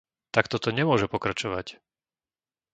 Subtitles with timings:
[0.35, 1.67] Takto to nemôže pokračovať!